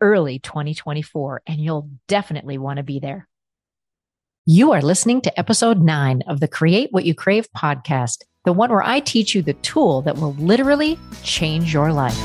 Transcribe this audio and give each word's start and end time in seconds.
early 0.00 0.38
2024, 0.38 1.42
and 1.46 1.58
you'll 1.60 1.90
definitely 2.06 2.58
want 2.58 2.76
to 2.78 2.82
be 2.82 2.98
there. 2.98 3.28
You 4.46 4.72
are 4.72 4.80
listening 4.80 5.20
to 5.22 5.38
episode 5.38 5.82
nine 5.82 6.22
of 6.26 6.40
the 6.40 6.48
Create 6.48 6.88
What 6.90 7.04
You 7.04 7.14
Crave 7.14 7.48
podcast, 7.56 8.22
the 8.44 8.52
one 8.52 8.70
where 8.70 8.82
I 8.82 9.00
teach 9.00 9.34
you 9.34 9.42
the 9.42 9.52
tool 9.54 10.02
that 10.02 10.16
will 10.16 10.32
literally 10.34 10.98
change 11.22 11.74
your 11.74 11.92
life. 11.92 12.16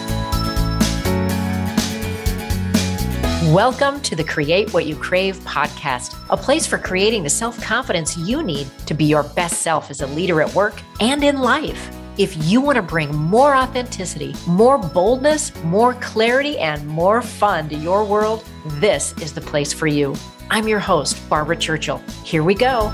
Welcome 3.51 3.99
to 4.03 4.15
the 4.15 4.23
Create 4.23 4.73
What 4.73 4.85
You 4.85 4.95
Crave 4.95 5.37
podcast, 5.39 6.17
a 6.29 6.37
place 6.37 6.65
for 6.65 6.77
creating 6.77 7.23
the 7.23 7.29
self 7.29 7.61
confidence 7.61 8.17
you 8.17 8.41
need 8.41 8.67
to 8.85 8.93
be 8.93 9.03
your 9.03 9.23
best 9.23 9.61
self 9.61 9.91
as 9.91 10.01
a 10.01 10.07
leader 10.07 10.41
at 10.41 10.55
work 10.55 10.81
and 11.01 11.23
in 11.23 11.39
life. 11.39 11.91
If 12.15 12.45
you 12.47 12.61
want 12.61 12.75
to 12.75 12.83
bring 12.83 13.15
more 13.15 13.55
authenticity, 13.55 14.35
more 14.45 14.77
boldness, 14.77 15.51
more 15.63 15.95
clarity, 15.95 16.59
and 16.59 16.87
more 16.87 17.23
fun 17.23 17.69
to 17.69 17.75
your 17.75 18.05
world, 18.05 18.45
this 18.73 19.13
is 19.13 19.33
the 19.33 19.41
place 19.41 19.73
for 19.73 19.87
you. 19.87 20.15
I'm 20.51 20.67
your 20.67 20.77
host, 20.77 21.27
Barbara 21.27 21.57
Churchill. 21.57 21.97
Here 22.23 22.43
we 22.43 22.53
go. 22.53 22.89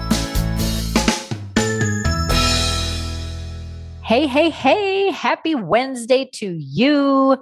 Hey, 4.05 4.25
hey, 4.25 4.49
hey, 4.49 5.11
happy 5.11 5.53
Wednesday 5.53 6.29
to 6.35 6.55
you. 6.57 7.35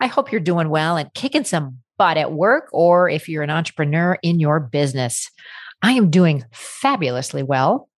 I 0.00 0.08
hope 0.08 0.32
you're 0.32 0.40
doing 0.40 0.68
well 0.68 0.98
and 0.98 1.14
kicking 1.14 1.44
some 1.44 1.78
butt 1.96 2.18
at 2.18 2.32
work, 2.32 2.68
or 2.72 3.08
if 3.08 3.26
you're 3.30 3.42
an 3.42 3.48
entrepreneur 3.48 4.18
in 4.22 4.38
your 4.38 4.60
business. 4.60 5.30
I 5.80 5.92
am 5.92 6.10
doing 6.10 6.44
fabulously 6.52 7.42
well. 7.42 7.88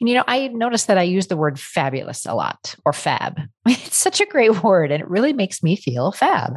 And 0.00 0.08
you 0.08 0.14
know, 0.14 0.24
I 0.26 0.48
noticed 0.48 0.86
that 0.86 0.98
I 0.98 1.02
use 1.02 1.26
the 1.26 1.36
word 1.36 1.58
fabulous 1.58 2.26
a 2.26 2.34
lot 2.34 2.74
or 2.84 2.92
fab. 2.92 3.40
It's 3.68 3.96
such 3.96 4.20
a 4.20 4.26
great 4.26 4.62
word 4.62 4.90
and 4.90 5.02
it 5.02 5.08
really 5.08 5.32
makes 5.32 5.62
me 5.62 5.76
feel 5.76 6.12
fab. 6.12 6.54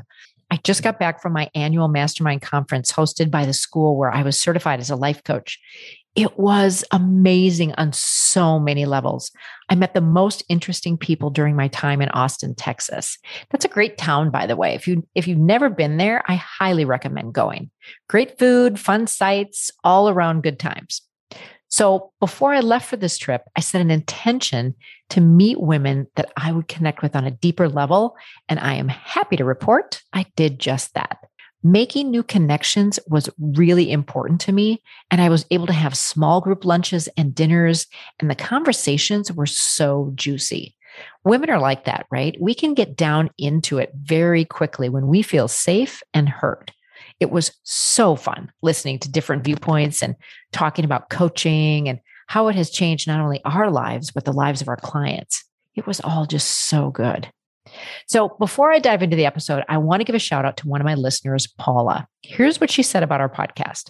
I 0.51 0.57
just 0.63 0.83
got 0.83 0.99
back 0.99 1.21
from 1.21 1.33
my 1.33 1.49
annual 1.55 1.87
mastermind 1.87 2.41
conference 2.41 2.91
hosted 2.91 3.31
by 3.31 3.45
the 3.45 3.53
school 3.53 3.97
where 3.97 4.11
I 4.11 4.23
was 4.23 4.39
certified 4.39 4.79
as 4.79 4.89
a 4.89 4.95
life 4.95 5.23
coach. 5.23 5.59
It 6.15 6.39
was 6.39 6.85
amazing 6.91 7.73
on 7.73 7.91
so 7.91 8.57
many 8.57 8.85
levels. 8.85 9.31
I 9.67 9.75
met 9.75 9.93
the 9.93 10.01
most 10.01 10.45
interesting 10.47 10.97
people 10.97 11.29
during 11.29 11.57
my 11.57 11.67
time 11.67 12.01
in 12.01 12.07
Austin, 12.09 12.55
Texas. 12.55 13.17
That's 13.49 13.65
a 13.65 13.69
great 13.69 13.97
town 13.97 14.31
by 14.31 14.45
the 14.45 14.55
way. 14.55 14.75
If 14.75 14.87
you 14.87 15.05
if 15.13 15.27
you've 15.27 15.37
never 15.37 15.69
been 15.69 15.97
there, 15.97 16.23
I 16.27 16.35
highly 16.35 16.85
recommend 16.85 17.33
going. 17.33 17.69
Great 18.07 18.39
food, 18.39 18.79
fun 18.79 19.07
sights, 19.07 19.71
all 19.83 20.07
around 20.09 20.43
good 20.43 20.59
times. 20.59 21.01
So 21.75 22.13
before 22.21 22.53
I 22.53 22.61
left 22.61 22.87
for 22.87 22.95
this 22.95 23.17
trip, 23.17 23.41
I 23.57 23.59
set 23.59 23.81
an 23.81 23.91
intention 23.91 24.75
to 25.09 25.19
meet 25.19 25.59
women 25.59 26.07
that 26.15 26.31
I 26.37 26.53
would 26.53 26.69
connect 26.69 27.01
with 27.01 27.17
on 27.17 27.25
a 27.25 27.31
deeper 27.31 27.67
level. 27.67 28.15
And 28.47 28.61
I 28.61 28.75
am 28.75 28.87
happy 28.87 29.35
to 29.35 29.43
report 29.43 30.01
I 30.13 30.25
did 30.37 30.57
just 30.57 30.93
that. 30.93 31.17
Making 31.63 32.11
new 32.11 32.23
connections 32.23 32.97
was 33.07 33.29
really 33.37 33.91
important 33.91 34.39
to 34.41 34.53
me. 34.53 34.81
And 35.11 35.19
I 35.19 35.27
was 35.27 35.45
able 35.51 35.67
to 35.67 35.73
have 35.73 35.97
small 35.97 36.39
group 36.39 36.63
lunches 36.63 37.09
and 37.17 37.35
dinners, 37.35 37.87
and 38.21 38.31
the 38.31 38.35
conversations 38.35 39.33
were 39.33 39.45
so 39.45 40.13
juicy. 40.15 40.77
Women 41.25 41.49
are 41.49 41.59
like 41.59 41.83
that, 41.83 42.05
right? 42.09 42.37
We 42.39 42.53
can 42.53 42.73
get 42.73 42.95
down 42.95 43.31
into 43.37 43.79
it 43.79 43.91
very 44.01 44.45
quickly 44.45 44.87
when 44.87 45.07
we 45.07 45.21
feel 45.21 45.49
safe 45.49 46.01
and 46.13 46.29
heard. 46.29 46.71
It 47.19 47.31
was 47.31 47.51
so 47.63 48.15
fun 48.15 48.51
listening 48.61 48.99
to 48.99 49.11
different 49.11 49.43
viewpoints 49.43 50.03
and 50.03 50.15
talking 50.51 50.85
about 50.85 51.09
coaching 51.09 51.87
and 51.87 51.99
how 52.27 52.47
it 52.47 52.55
has 52.55 52.69
changed 52.69 53.07
not 53.07 53.21
only 53.21 53.41
our 53.45 53.69
lives, 53.71 54.11
but 54.11 54.25
the 54.25 54.33
lives 54.33 54.61
of 54.61 54.67
our 54.67 54.77
clients. 54.77 55.43
It 55.75 55.87
was 55.87 56.01
all 56.01 56.25
just 56.25 56.47
so 56.47 56.89
good. 56.89 57.29
So, 58.07 58.29
before 58.39 58.71
I 58.71 58.79
dive 58.79 59.01
into 59.01 59.15
the 59.15 59.25
episode, 59.25 59.63
I 59.67 59.77
want 59.77 59.99
to 59.99 60.05
give 60.05 60.15
a 60.15 60.19
shout 60.19 60.45
out 60.45 60.57
to 60.57 60.67
one 60.67 60.81
of 60.81 60.85
my 60.85 60.93
listeners, 60.95 61.47
Paula. 61.47 62.07
Here's 62.21 62.61
what 62.61 62.69
she 62.69 62.83
said 62.83 63.03
about 63.03 63.21
our 63.21 63.29
podcast. 63.29 63.89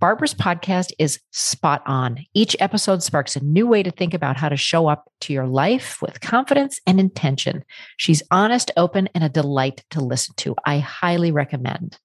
Barbara's 0.00 0.34
podcast 0.34 0.92
is 0.98 1.20
spot 1.32 1.82
on. 1.84 2.24
Each 2.32 2.54
episode 2.60 3.02
sparks 3.02 3.34
a 3.34 3.42
new 3.42 3.66
way 3.66 3.82
to 3.82 3.90
think 3.90 4.14
about 4.14 4.36
how 4.36 4.48
to 4.48 4.56
show 4.56 4.86
up 4.86 5.10
to 5.22 5.32
your 5.32 5.46
life 5.46 6.00
with 6.00 6.20
confidence 6.20 6.80
and 6.86 7.00
intention. 7.00 7.64
She's 7.96 8.22
honest, 8.30 8.70
open, 8.76 9.08
and 9.14 9.24
a 9.24 9.28
delight 9.28 9.82
to 9.90 10.00
listen 10.00 10.34
to. 10.38 10.54
I 10.64 10.78
highly 10.78 11.32
recommend. 11.32 11.98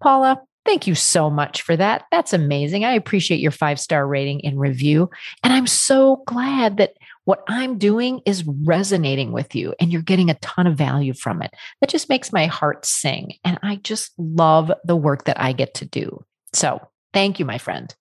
Paula, 0.00 0.40
thank 0.66 0.86
you 0.86 0.94
so 0.94 1.30
much 1.30 1.62
for 1.62 1.76
that. 1.76 2.04
That's 2.10 2.32
amazing. 2.32 2.84
I 2.84 2.92
appreciate 2.92 3.40
your 3.40 3.52
five 3.52 3.80
star 3.80 4.06
rating 4.06 4.44
and 4.44 4.60
review. 4.60 5.08
And 5.42 5.52
I'm 5.52 5.66
so 5.66 6.22
glad 6.26 6.76
that 6.78 6.94
what 7.24 7.42
I'm 7.48 7.78
doing 7.78 8.20
is 8.26 8.44
resonating 8.46 9.32
with 9.32 9.54
you 9.54 9.74
and 9.80 9.92
you're 9.92 10.02
getting 10.02 10.30
a 10.30 10.34
ton 10.34 10.66
of 10.66 10.76
value 10.76 11.14
from 11.14 11.42
it. 11.42 11.54
That 11.80 11.90
just 11.90 12.08
makes 12.08 12.32
my 12.32 12.46
heart 12.46 12.84
sing. 12.84 13.34
And 13.44 13.58
I 13.62 13.76
just 13.76 14.12
love 14.18 14.70
the 14.84 14.96
work 14.96 15.24
that 15.24 15.40
I 15.40 15.52
get 15.52 15.74
to 15.74 15.86
do. 15.86 16.24
So 16.52 16.80
thank 17.12 17.38
you, 17.38 17.44
my 17.44 17.58
friend. 17.58 17.94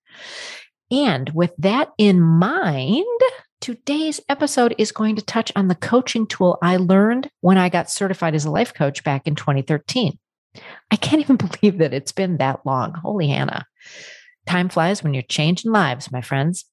And 0.92 1.30
with 1.34 1.54
that 1.58 1.90
in 1.98 2.22
mind, 2.22 3.06
today's 3.62 4.20
episode 4.30 4.76
is 4.78 4.92
going 4.92 5.16
to 5.16 5.24
touch 5.24 5.52
on 5.56 5.68
the 5.68 5.76
coaching 5.76 6.28
tool 6.28 6.60
I 6.62 6.78
learned 6.78 7.30
when 7.42 7.58
I 7.58 7.70
got 7.70 7.90
certified 7.90 8.36
as 8.36 8.46
a 8.46 8.52
life 8.52 8.74
coach 8.74 9.04
back 9.04 9.26
in 9.26 9.34
2013. 9.34 10.20
I 10.92 10.96
can't 10.96 11.22
even 11.22 11.36
believe 11.62 11.80
that 11.80 11.94
it's 11.94 12.12
been 12.12 12.38
that 12.38 12.66
long. 12.66 12.94
Holy 12.94 13.28
Hannah. 13.28 13.66
Time 14.46 14.70
flies 14.70 15.04
when 15.04 15.14
you're 15.14 15.24
changing 15.24 15.72
lives, 15.72 16.12
my 16.12 16.22
friends. 16.22 16.66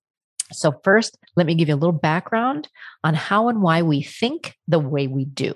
So, 0.53 0.79
first, 0.85 1.17
let 1.37 1.47
me 1.47 1.55
give 1.55 1.69
you 1.69 1.75
a 1.75 1.77
little 1.77 1.93
background 1.93 2.69
on 3.03 3.15
how 3.15 3.49
and 3.49 3.63
why 3.63 3.83
we 3.83 4.03
think 4.03 4.55
the 4.69 4.79
way 4.79 5.07
we 5.07 5.25
do. 5.25 5.55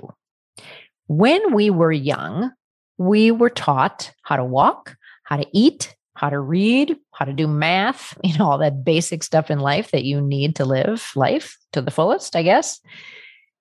When 1.06 1.54
we 1.54 1.70
were 1.70 1.92
young, 1.92 2.53
we 2.98 3.31
were 3.31 3.50
taught 3.50 4.12
how 4.22 4.37
to 4.37 4.44
walk, 4.44 4.97
how 5.25 5.37
to 5.37 5.47
eat, 5.53 5.94
how 6.14 6.31
to 6.31 6.41
read, 6.41 6.97
how 7.12 7.25
to 7.26 7.32
do 7.32 7.47
math, 7.47 8.19
you 8.25 8.37
know, 8.38 8.50
all 8.50 8.58
that 8.58 8.84
basic 8.84 9.22
stuff 9.22 9.50
in 9.50 9.60
life 9.60 9.91
that 9.91 10.04
you 10.04 10.20
need 10.20 10.56
to 10.56 10.64
live 10.64 11.12
life 11.14 11.56
to 11.72 11.82
the 11.82 11.91
fullest, 11.91 12.34
I 12.34 12.43
guess. 12.43 12.81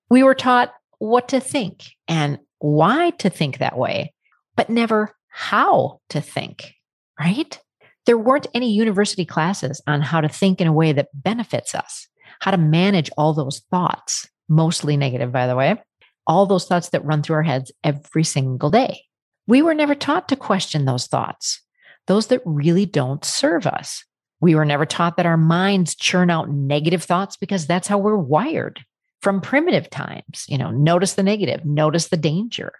We 0.10 0.24
were 0.24 0.36
taught 0.36 0.74
what 1.00 1.28
to 1.30 1.40
think 1.40 1.84
and 2.08 2.40
why 2.60 3.12
to 3.12 3.30
think 3.30 3.58
that 3.58 3.78
way 3.78 4.14
but 4.56 4.70
never 4.70 5.16
how 5.30 6.00
to 6.10 6.22
think, 6.22 6.74
right? 7.20 7.60
There 8.06 8.18
weren't 8.18 8.48
any 8.54 8.72
university 8.72 9.26
classes 9.26 9.82
on 9.88 10.02
how 10.02 10.22
to 10.22 10.30
think 10.30 10.62
in 10.62 10.68
a 10.68 10.74
way 10.74 10.94
that 10.94 11.10
benefits 11.14 11.74
us, 11.74 12.08
how 12.40 12.52
to 12.52 12.58
manage 12.58 13.10
all 13.18 13.34
those 13.34 13.60
thoughts, 13.72 14.30
mostly 14.48 14.96
negative, 14.96 15.32
by 15.32 15.48
the 15.48 15.56
way, 15.56 15.82
all 16.28 16.46
those 16.46 16.66
thoughts 16.66 16.90
that 16.90 17.04
run 17.04 17.22
through 17.22 17.38
our 17.38 17.44
heads 17.44 17.72
every 17.84 18.24
single 18.24 18.70
day. 18.70 19.02
We 19.48 19.62
were 19.62 19.74
never 19.74 19.96
taught 19.96 20.30
to 20.30 20.36
question 20.36 20.86
those 20.86 21.08
thoughts, 21.08 21.62
those 22.08 22.28
that 22.28 22.42
really 22.46 22.86
don't 22.86 23.24
serve 23.26 23.68
us. 23.68 24.04
We 24.42 24.56
were 24.56 24.66
never 24.66 24.86
taught 24.86 25.18
that 25.18 25.26
our 25.26 25.38
minds 25.38 25.96
churn 25.96 26.30
out 26.30 26.50
negative 26.50 27.04
thoughts 27.04 27.38
because 27.38 27.66
that's 27.66 27.88
how 27.88 27.98
we're 27.98 28.18
wired 28.18 28.84
from 29.22 29.42
primitive 29.42 29.90
times. 29.90 30.46
You 30.48 30.58
know, 30.58 30.72
notice 30.72 31.14
the 31.14 31.24
negative, 31.24 31.66
notice 31.66 32.10
the 32.10 32.18
danger. 32.18 32.74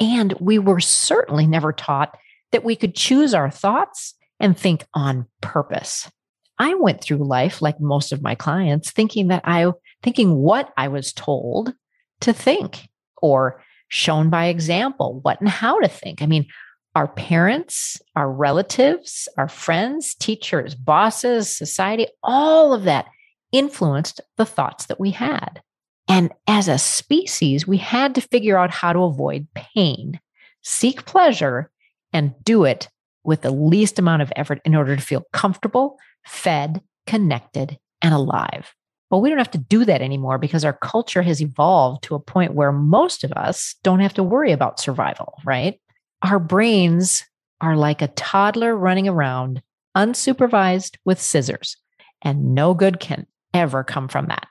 And 0.00 0.32
we 0.40 0.58
were 0.58 0.80
certainly 0.80 1.46
never 1.46 1.72
taught 1.72 2.16
that 2.52 2.64
we 2.64 2.76
could 2.76 2.94
choose 2.94 3.34
our 3.34 3.50
thoughts 3.50 4.14
and 4.40 4.56
think 4.56 4.86
on 4.94 5.26
purpose. 5.40 6.10
I 6.58 6.74
went 6.74 7.00
through 7.00 7.28
life 7.28 7.62
like 7.62 7.80
most 7.80 8.12
of 8.12 8.22
my 8.22 8.34
clients 8.34 8.90
thinking 8.90 9.28
that 9.28 9.42
I 9.44 9.70
thinking 10.02 10.36
what 10.36 10.72
I 10.76 10.88
was 10.88 11.12
told 11.12 11.74
to 12.20 12.32
think 12.32 12.88
or 13.20 13.62
shown 13.88 14.30
by 14.30 14.46
example 14.46 15.20
what 15.22 15.40
and 15.40 15.48
how 15.48 15.80
to 15.80 15.88
think. 15.88 16.22
I 16.22 16.26
mean, 16.26 16.46
our 16.94 17.08
parents, 17.08 18.00
our 18.16 18.30
relatives, 18.30 19.28
our 19.36 19.48
friends, 19.48 20.14
teachers, 20.14 20.74
bosses, 20.74 21.54
society, 21.54 22.06
all 22.22 22.72
of 22.72 22.84
that 22.84 23.06
influenced 23.52 24.20
the 24.36 24.44
thoughts 24.44 24.86
that 24.86 25.00
we 25.00 25.10
had. 25.12 25.62
And 26.08 26.32
as 26.46 26.68
a 26.68 26.78
species, 26.78 27.66
we 27.66 27.76
had 27.76 28.14
to 28.14 28.20
figure 28.20 28.56
out 28.56 28.70
how 28.70 28.92
to 28.92 29.00
avoid 29.00 29.46
pain, 29.54 30.18
seek 30.62 31.04
pleasure, 31.04 31.70
and 32.12 32.34
do 32.44 32.64
it 32.64 32.88
with 33.24 33.42
the 33.42 33.50
least 33.50 33.98
amount 33.98 34.22
of 34.22 34.32
effort 34.34 34.60
in 34.64 34.74
order 34.74 34.96
to 34.96 35.02
feel 35.02 35.24
comfortable, 35.32 35.98
fed, 36.24 36.80
connected, 37.06 37.78
and 38.00 38.14
alive. 38.14 38.72
But 39.10 39.18
we 39.18 39.28
don't 39.28 39.38
have 39.38 39.50
to 39.52 39.58
do 39.58 39.84
that 39.84 40.02
anymore 40.02 40.38
because 40.38 40.64
our 40.64 40.72
culture 40.72 41.22
has 41.22 41.40
evolved 41.40 42.02
to 42.04 42.14
a 42.14 42.20
point 42.20 42.54
where 42.54 42.72
most 42.72 43.24
of 43.24 43.32
us 43.32 43.74
don't 43.82 44.00
have 44.00 44.14
to 44.14 44.22
worry 44.22 44.52
about 44.52 44.80
survival, 44.80 45.34
right? 45.44 45.80
Our 46.22 46.38
brains 46.38 47.24
are 47.60 47.76
like 47.76 48.02
a 48.02 48.08
toddler 48.08 48.76
running 48.76 49.08
around 49.08 49.62
unsupervised 49.96 50.96
with 51.04 51.20
scissors, 51.20 51.76
and 52.22 52.54
no 52.54 52.74
good 52.74 53.00
can 53.00 53.26
ever 53.54 53.82
come 53.82 54.08
from 54.08 54.26
that. 54.26 54.46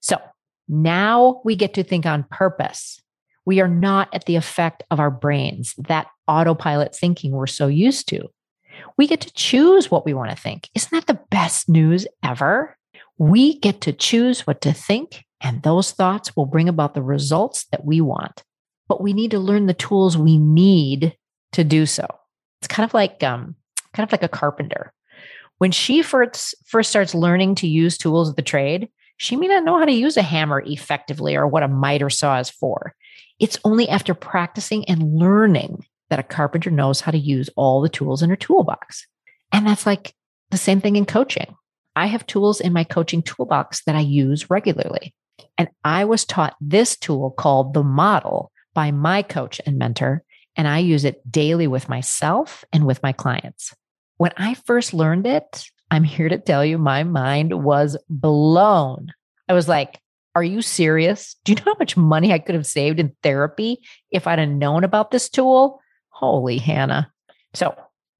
So 0.00 0.18
now 0.68 1.40
we 1.44 1.56
get 1.56 1.74
to 1.74 1.82
think 1.82 2.06
on 2.06 2.24
purpose. 2.30 3.00
We 3.46 3.60
are 3.60 3.68
not 3.68 4.08
at 4.12 4.26
the 4.26 4.36
effect 4.36 4.82
of 4.90 5.00
our 5.00 5.10
brains, 5.10 5.74
that 5.78 6.06
autopilot 6.26 6.94
thinking 6.94 7.32
we're 7.32 7.46
so 7.46 7.66
used 7.66 8.08
to. 8.08 8.28
We 8.96 9.06
get 9.06 9.22
to 9.22 9.32
choose 9.32 9.90
what 9.90 10.04
we 10.04 10.14
want 10.14 10.30
to 10.30 10.36
think. 10.36 10.68
Isn't 10.74 10.90
that 10.92 11.06
the 11.06 11.20
best 11.30 11.68
news 11.68 12.06
ever? 12.22 12.76
We 13.16 13.58
get 13.58 13.80
to 13.82 13.92
choose 13.92 14.46
what 14.46 14.60
to 14.60 14.72
think, 14.72 15.24
and 15.40 15.62
those 15.62 15.92
thoughts 15.92 16.36
will 16.36 16.46
bring 16.46 16.68
about 16.68 16.94
the 16.94 17.02
results 17.02 17.64
that 17.72 17.84
we 17.84 18.00
want. 18.00 18.44
But 18.88 19.02
we 19.02 19.12
need 19.12 19.30
to 19.32 19.38
learn 19.38 19.66
the 19.66 19.74
tools 19.74 20.16
we 20.16 20.38
need 20.38 21.16
to 21.52 21.64
do 21.64 21.86
so. 21.86 22.06
It's 22.60 22.68
kind 22.68 22.88
of 22.88 22.94
like 22.94 23.22
um, 23.22 23.56
kind 23.94 24.06
of 24.06 24.12
like 24.12 24.22
a 24.22 24.28
carpenter. 24.28 24.92
When 25.58 25.72
she 25.72 26.02
first 26.02 26.54
first 26.66 26.90
starts 26.90 27.14
learning 27.14 27.56
to 27.56 27.68
use 27.68 27.98
tools 27.98 28.28
of 28.28 28.36
the 28.36 28.42
trade, 28.42 28.88
she 29.18 29.36
may 29.36 29.48
not 29.48 29.64
know 29.64 29.78
how 29.78 29.84
to 29.84 29.92
use 29.92 30.16
a 30.16 30.22
hammer 30.22 30.62
effectively 30.64 31.36
or 31.36 31.46
what 31.46 31.62
a 31.62 31.68
miter 31.68 32.08
saw 32.08 32.38
is 32.38 32.48
for. 32.48 32.94
It's 33.38 33.58
only 33.64 33.88
after 33.88 34.14
practicing 34.14 34.84
and 34.86 35.14
learning 35.14 35.84
that 36.08 36.18
a 36.18 36.24
carpenter 36.24 36.70
knows 36.70 37.00
how 37.00 37.12
to 37.12 37.18
use 37.18 37.50
all 37.56 37.82
the 37.82 37.88
tools 37.88 38.22
in 38.22 38.30
her 38.30 38.36
toolbox. 38.36 39.06
And 39.52 39.66
that's 39.66 39.86
like 39.86 40.14
the 40.50 40.56
same 40.56 40.80
thing 40.80 40.96
in 40.96 41.04
coaching. 41.04 41.54
I 41.94 42.06
have 42.06 42.26
tools 42.26 42.60
in 42.60 42.72
my 42.72 42.84
coaching 42.84 43.22
toolbox 43.22 43.82
that 43.84 43.96
I 43.96 44.00
use 44.00 44.48
regularly. 44.50 45.14
And 45.56 45.68
I 45.84 46.04
was 46.04 46.24
taught 46.24 46.56
this 46.60 46.96
tool 46.96 47.32
called 47.32 47.74
the 47.74 47.82
model 47.82 48.52
by 48.72 48.92
my 48.92 49.22
coach 49.22 49.60
and 49.66 49.78
mentor, 49.78 50.22
and 50.54 50.68
I 50.68 50.78
use 50.78 51.04
it 51.04 51.20
daily 51.30 51.66
with 51.66 51.88
myself 51.88 52.64
and 52.72 52.86
with 52.86 53.02
my 53.02 53.12
clients. 53.12 53.74
When 54.16 54.32
I 54.36 54.54
first 54.54 54.94
learned 54.94 55.26
it, 55.26 55.64
I'm 55.90 56.04
here 56.04 56.28
to 56.28 56.38
tell 56.38 56.64
you 56.64 56.78
my 56.78 57.04
mind 57.04 57.64
was 57.64 57.96
blown. 58.08 59.12
I 59.48 59.54
was 59.54 59.68
like, 59.68 60.00
Are 60.34 60.44
you 60.44 60.62
serious? 60.62 61.36
Do 61.44 61.52
you 61.52 61.56
know 61.56 61.72
how 61.72 61.76
much 61.78 61.96
money 61.96 62.32
I 62.32 62.38
could 62.38 62.54
have 62.54 62.66
saved 62.66 63.00
in 63.00 63.14
therapy 63.22 63.80
if 64.10 64.26
I'd 64.26 64.38
have 64.38 64.48
known 64.48 64.84
about 64.84 65.10
this 65.10 65.28
tool? 65.28 65.80
Holy 66.10 66.58
Hannah. 66.58 67.10
So, 67.54 67.74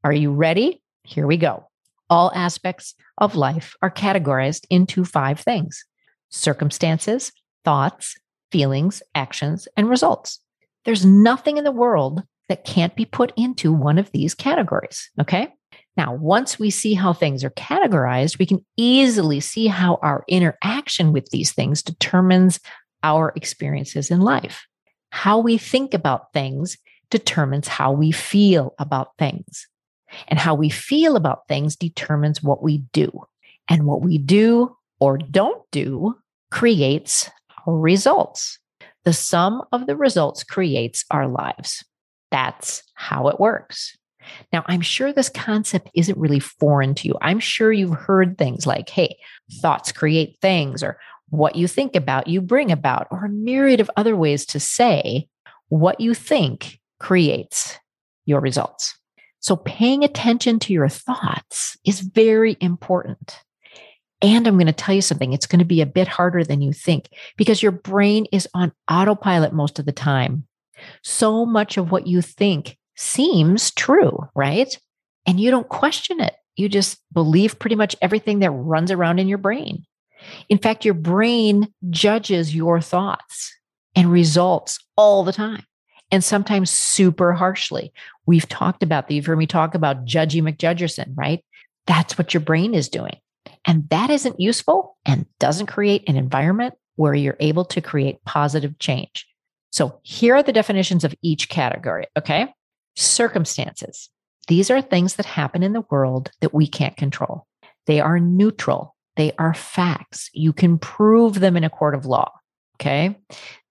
are 0.05 0.13
you 0.13 0.33
ready? 0.33 0.83
Here 1.03 1.27
we 1.27 1.37
go. 1.37 1.69
All 2.11 2.33
aspects 2.35 2.95
of 3.19 3.35
life 3.35 3.75
are 3.83 3.91
categorized 3.91 4.65
into 4.71 5.05
five 5.05 5.41
things 5.41 5.85
circumstances, 6.31 7.33
thoughts, 7.65 8.17
feelings, 8.53 9.03
actions, 9.15 9.67
and 9.77 9.89
results. 9.89 10.41
There's 10.85 11.05
nothing 11.05 11.57
in 11.57 11.65
the 11.65 11.73
world 11.73 12.23
that 12.49 12.65
can't 12.65 12.95
be 12.97 13.05
put 13.05 13.33
into 13.37 13.73
one 13.73 13.99
of 13.99 14.11
these 14.13 14.35
categories. 14.35 15.11
Okay. 15.21 15.53
Now, 15.99 16.15
once 16.15 16.61
we 16.61 16.71
see 16.71 16.95
how 16.95 17.13
things 17.13 17.43
are 17.43 17.51
categorized, 17.51 18.39
we 18.39 18.47
can 18.47 18.65
easily 18.77 19.41
see 19.41 19.67
how 19.67 19.99
our 20.01 20.23
interaction 20.29 21.13
with 21.13 21.29
these 21.31 21.53
things 21.53 21.83
determines 21.83 22.61
our 23.03 23.33
experiences 23.35 24.09
in 24.09 24.21
life. 24.21 24.65
How 25.11 25.41
we 25.41 25.59
think 25.59 25.95
about 25.95 26.33
things 26.33 26.79
determines 27.11 27.67
how 27.67 27.91
we 27.91 28.13
feel 28.13 28.75
about 28.79 29.09
things. 29.19 29.67
And 30.29 30.39
how 30.39 30.55
we 30.55 30.71
feel 30.71 31.17
about 31.17 31.49
things 31.49 31.75
determines 31.75 32.45
what 32.45 32.63
we 32.63 32.79
do. 32.93 33.11
And 33.69 33.85
what 33.85 34.01
we 34.01 34.19
do 34.19 34.77
or 35.01 35.19
don't 35.19 35.69
do 35.73 36.15
creates 36.53 37.29
our 37.67 37.77
results. 37.77 38.61
The 39.05 39.13
sum 39.13 39.63
of 39.73 39.89
the 39.89 39.97
results 39.97 40.45
creates 40.45 41.05
our 41.11 41.27
lives. 41.27 41.85
That's 42.31 42.85
how 42.95 43.29
it 43.29 43.41
works. 43.41 43.98
Now, 44.53 44.65
I'm 44.67 44.81
sure 44.81 45.13
this 45.13 45.29
concept 45.29 45.91
isn't 45.95 46.19
really 46.19 46.41
foreign 46.41 46.95
to 46.97 47.09
you. 47.09 47.15
I'm 47.21 47.41
sure 47.41 47.73
you've 47.73 47.95
heard 47.95 48.37
things 48.37 48.67
like, 48.67 48.89
hey, 48.89 49.19
thoughts 49.61 49.93
create 49.93 50.39
things, 50.41 50.83
or 50.83 50.99
what 51.31 51.57
you 51.57 51.69
think 51.69 51.95
about, 51.95 52.27
you 52.27 52.41
bring 52.41 52.73
about, 52.73 53.07
or 53.11 53.25
a 53.25 53.31
myriad 53.31 53.81
of 53.81 53.91
other 53.97 54.17
ways 54.17 54.47
to 54.47 54.61
say 54.61 55.29
what 55.69 56.01
you 56.01 56.15
think 56.15 56.81
creates 56.99 57.79
your 58.25 58.41
results. 58.41 58.99
So 59.41 59.57
paying 59.57 60.05
attention 60.05 60.59
to 60.61 60.73
your 60.73 60.89
thoughts 60.89 61.77
is 61.85 62.01
very 62.01 62.57
important. 62.61 63.41
And 64.21 64.47
I'm 64.49 64.57
going 64.57 64.67
to 64.67 64.73
tell 64.73 64.95
you 64.95 65.03
something, 65.03 65.33
it's 65.33 65.47
going 65.47 65.61
to 65.61 65.65
be 65.65 65.81
a 65.81 65.87
bit 65.87 66.09
harder 66.09 66.43
than 66.43 66.61
you 66.61 66.73
think 66.73 67.09
because 67.37 67.63
your 67.63 67.73
brain 67.73 68.27
is 68.33 68.49
on 68.53 68.73
autopilot 68.91 69.53
most 69.53 69.79
of 69.79 69.87
the 69.87 69.93
time. 69.93 70.47
So 71.03 71.47
much 71.47 71.77
of 71.77 71.93
what 71.93 72.07
you 72.07 72.21
think 72.21 72.78
seems 72.99 73.71
true, 73.71 74.29
right? 74.35 74.77
And 75.25 75.39
you 75.39 75.51
don't 75.51 75.69
question 75.69 76.21
it. 76.21 76.35
You 76.57 76.69
just 76.69 76.99
believe 77.13 77.59
pretty 77.59 77.77
much 77.77 77.95
everything 78.03 78.41
that 78.41 78.51
runs 78.51 78.91
around 78.91 79.21
in 79.21 79.29
your 79.29 79.39
brain. 79.39 79.85
In 80.49 80.59
fact, 80.59 80.85
your 80.85 80.95
brain 80.95 81.73
judges 81.91 82.55
your 82.55 82.81
thoughts 82.81 83.55
and 83.95 84.11
results 84.11 84.79
all 84.97 85.23
the 85.23 85.33
time 85.33 85.65
and 86.11 86.25
sometimes 86.25 86.71
super 86.71 87.33
harshly. 87.33 87.93
We've 88.27 88.49
talked 88.49 88.83
about 88.83 89.07
that. 89.07 89.15
You've 89.15 89.27
heard 89.27 89.39
me 89.39 89.47
talk 89.47 89.75
about 89.75 90.05
Judgy 90.05 90.43
McJudgerson, 90.43 91.13
right? 91.15 91.45
That's 91.87 92.19
what 92.19 92.35
your 92.35 92.41
brain 92.41 92.75
is 92.75 92.89
doing. 92.89 93.17
And 93.65 93.89
that 93.91 94.11
isn't 94.11 94.41
useful 94.41 94.97
and 95.07 95.27
doesn't 95.39 95.67
create 95.67 96.09
an 96.09 96.17
environment 96.17 96.75
where 96.97 97.15
you're 97.15 97.37
able 97.39 97.65
to 97.67 97.81
create 97.81 98.25
positive 98.25 98.79
change. 98.79 99.27
So 99.71 100.01
here 100.03 100.35
are 100.35 100.43
the 100.43 100.53
definitions 100.53 101.05
of 101.05 101.15
each 101.23 101.49
category. 101.49 102.07
Okay. 102.17 102.53
Circumstances. 103.01 104.11
These 104.49 104.71
are 104.71 104.83
things 104.83 105.15
that 105.15 105.27
happen 105.27 105.63
in 105.63 105.73
the 105.73 105.85
world 105.89 106.33
that 106.41 106.53
we 106.53 106.67
can't 106.67 106.97
control. 106.97 107.47
They 107.87 108.01
are 108.01 108.19
neutral. 108.19 108.97
They 109.17 109.33
are 109.39 109.55
facts. 109.55 110.31
You 110.33 110.53
can 110.53 110.79
prove 110.79 111.39
them 111.39 111.57
in 111.57 111.63
a 111.63 111.71
court 111.71 111.95
of 111.95 112.07
law. 112.07 112.33
Okay. 112.77 113.17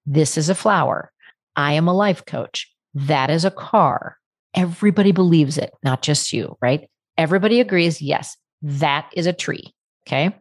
This 0.05 0.37
is 0.37 0.47
a 0.47 0.55
flower. 0.55 1.11
I 1.57 1.73
am 1.73 1.89
a 1.89 1.93
life 1.93 2.25
coach. 2.25 2.71
That 2.93 3.29
is 3.29 3.43
a 3.43 3.51
car. 3.51 4.17
Everybody 4.53 5.11
believes 5.11 5.57
it, 5.57 5.73
not 5.83 6.01
just 6.01 6.31
you, 6.31 6.57
right? 6.61 6.89
Everybody 7.17 7.59
agrees, 7.59 8.01
yes, 8.01 8.37
that 8.61 9.09
is 9.13 9.25
a 9.25 9.33
tree. 9.33 9.73
Okay. 10.07 10.33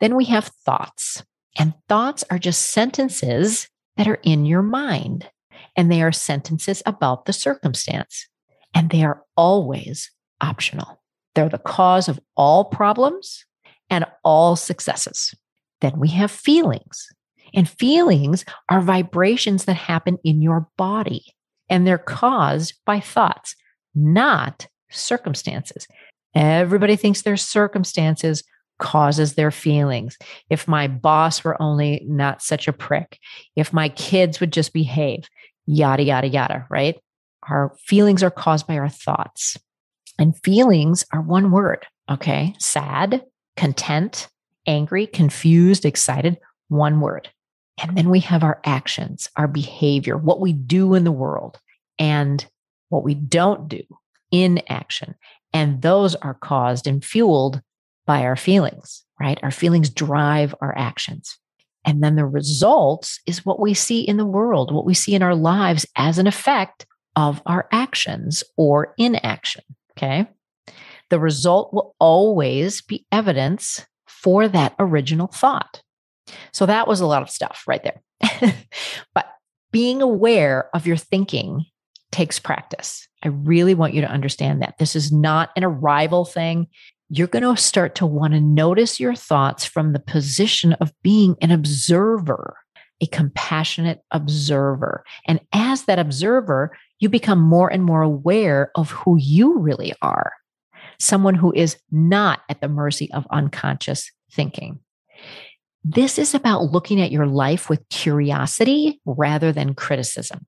Then 0.00 0.14
we 0.14 0.26
have 0.26 0.50
thoughts, 0.66 1.24
and 1.58 1.72
thoughts 1.88 2.22
are 2.30 2.38
just 2.38 2.70
sentences 2.70 3.68
that 3.96 4.08
are 4.08 4.20
in 4.22 4.44
your 4.44 4.62
mind, 4.62 5.28
and 5.76 5.90
they 5.90 6.02
are 6.02 6.12
sentences 6.12 6.82
about 6.86 7.26
the 7.26 7.32
circumstance, 7.32 8.28
and 8.74 8.90
they 8.90 9.04
are 9.04 9.22
always 9.36 10.10
optional. 10.40 11.00
They're 11.34 11.48
the 11.48 11.58
cause 11.58 12.08
of 12.08 12.20
all 12.36 12.64
problems 12.64 13.44
and 13.90 14.04
all 14.24 14.56
successes. 14.56 15.34
Then 15.80 15.98
we 15.98 16.08
have 16.08 16.30
feelings. 16.30 17.08
And 17.54 17.68
feelings 17.68 18.44
are 18.68 18.80
vibrations 18.80 19.64
that 19.66 19.74
happen 19.74 20.18
in 20.24 20.42
your 20.42 20.68
body, 20.76 21.24
and 21.68 21.86
they're 21.86 21.98
caused 21.98 22.74
by 22.84 23.00
thoughts, 23.00 23.54
not 23.94 24.66
circumstances. 24.90 25.86
Everybody 26.34 26.96
thinks 26.96 27.22
their 27.22 27.36
circumstances 27.36 28.42
causes 28.78 29.34
their 29.34 29.52
feelings. 29.52 30.18
If 30.50 30.66
my 30.66 30.88
boss 30.88 31.44
were 31.44 31.60
only 31.62 32.02
not 32.06 32.42
such 32.42 32.66
a 32.66 32.72
prick, 32.72 33.18
if 33.54 33.72
my 33.72 33.88
kids 33.88 34.40
would 34.40 34.52
just 34.52 34.72
behave, 34.72 35.28
yada, 35.66 36.02
yada, 36.02 36.28
yada, 36.28 36.66
right? 36.70 36.96
Our 37.48 37.76
feelings 37.84 38.22
are 38.22 38.30
caused 38.30 38.66
by 38.66 38.78
our 38.78 38.88
thoughts. 38.88 39.56
And 40.18 40.38
feelings 40.42 41.04
are 41.12 41.20
one 41.20 41.50
word, 41.50 41.86
okay? 42.08 42.54
Sad, 42.58 43.24
content, 43.56 44.28
angry, 44.66 45.06
confused, 45.06 45.84
excited, 45.84 46.38
one 46.68 47.00
word. 47.00 47.28
And 47.82 47.96
then 47.96 48.10
we 48.10 48.20
have 48.20 48.44
our 48.44 48.60
actions, 48.64 49.28
our 49.36 49.48
behavior, 49.48 50.16
what 50.16 50.40
we 50.40 50.52
do 50.52 50.94
in 50.94 51.04
the 51.04 51.12
world, 51.12 51.58
and 51.98 52.46
what 52.88 53.02
we 53.02 53.14
don't 53.14 53.68
do 53.68 53.82
in 54.30 54.62
action. 54.68 55.16
And 55.52 55.82
those 55.82 56.14
are 56.16 56.34
caused 56.34 56.86
and 56.86 57.04
fueled 57.04 57.60
by 58.06 58.22
our 58.22 58.36
feelings, 58.36 59.04
right? 59.20 59.38
Our 59.42 59.50
feelings 59.50 59.90
drive 59.90 60.54
our 60.60 60.76
actions. 60.76 61.38
And 61.84 62.02
then 62.02 62.16
the 62.16 62.26
results 62.26 63.20
is 63.26 63.44
what 63.44 63.60
we 63.60 63.74
see 63.74 64.00
in 64.00 64.16
the 64.16 64.24
world, 64.24 64.72
what 64.72 64.86
we 64.86 64.94
see 64.94 65.14
in 65.14 65.22
our 65.22 65.34
lives 65.34 65.86
as 65.96 66.18
an 66.18 66.26
effect 66.26 66.86
of 67.16 67.42
our 67.46 67.68
actions 67.72 68.42
or 68.56 68.94
inaction. 68.98 69.62
Okay. 69.96 70.26
The 71.10 71.20
result 71.20 71.72
will 71.72 71.94
always 72.00 72.82
be 72.82 73.06
evidence 73.12 73.84
for 74.06 74.48
that 74.48 74.74
original 74.78 75.28
thought. 75.28 75.82
So 76.52 76.66
that 76.66 76.88
was 76.88 77.00
a 77.00 77.06
lot 77.06 77.22
of 77.22 77.30
stuff 77.30 77.64
right 77.66 77.82
there. 77.82 78.54
but 79.14 79.26
being 79.70 80.00
aware 80.00 80.70
of 80.74 80.86
your 80.86 80.96
thinking 80.96 81.66
takes 82.10 82.38
practice. 82.38 83.08
I 83.22 83.28
really 83.28 83.74
want 83.74 83.94
you 83.94 84.00
to 84.02 84.10
understand 84.10 84.62
that 84.62 84.78
this 84.78 84.94
is 84.94 85.10
not 85.10 85.50
an 85.56 85.64
arrival 85.64 86.24
thing. 86.24 86.68
You're 87.10 87.26
going 87.26 87.42
to 87.42 87.60
start 87.60 87.94
to 87.96 88.06
want 88.06 88.34
to 88.34 88.40
notice 88.40 88.98
your 88.98 89.14
thoughts 89.14 89.64
from 89.64 89.92
the 89.92 90.00
position 90.00 90.72
of 90.74 90.92
being 91.02 91.36
an 91.40 91.50
observer, 91.50 92.56
a 93.00 93.06
compassionate 93.06 94.00
observer. 94.10 95.04
And 95.26 95.40
as 95.52 95.84
that 95.84 95.98
observer, 95.98 96.76
you 96.98 97.08
become 97.08 97.40
more 97.40 97.70
and 97.70 97.84
more 97.84 98.02
aware 98.02 98.70
of 98.74 98.90
who 98.90 99.18
you 99.18 99.58
really 99.58 99.92
are 100.00 100.32
someone 100.98 101.34
who 101.34 101.52
is 101.52 101.76
not 101.90 102.40
at 102.48 102.60
the 102.60 102.68
mercy 102.68 103.10
of 103.12 103.26
unconscious 103.30 104.10
thinking. 104.32 104.80
This 105.82 106.18
is 106.18 106.34
about 106.34 106.72
looking 106.72 107.00
at 107.00 107.12
your 107.12 107.26
life 107.26 107.68
with 107.68 107.88
curiosity 107.90 109.00
rather 109.04 109.52
than 109.52 109.74
criticism. 109.74 110.46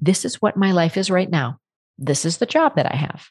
This 0.00 0.24
is 0.24 0.40
what 0.40 0.56
my 0.56 0.72
life 0.72 0.96
is 0.96 1.10
right 1.10 1.30
now. 1.30 1.58
This 1.98 2.24
is 2.24 2.38
the 2.38 2.46
job 2.46 2.76
that 2.76 2.90
I 2.90 2.96
have. 2.96 3.28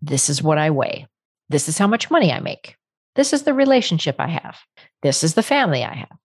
This 0.00 0.28
is 0.28 0.42
what 0.42 0.58
I 0.58 0.70
weigh. 0.70 1.06
This 1.48 1.68
is 1.68 1.78
how 1.78 1.86
much 1.86 2.10
money 2.10 2.32
I 2.32 2.40
make. 2.40 2.76
This 3.14 3.32
is 3.32 3.44
the 3.44 3.54
relationship 3.54 4.16
I 4.18 4.28
have. 4.28 4.56
This 5.02 5.24
is 5.24 5.34
the 5.34 5.42
family 5.42 5.84
I 5.84 5.94
have. 5.94 6.18